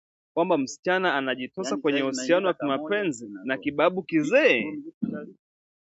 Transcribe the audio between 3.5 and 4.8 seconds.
kibabu kizee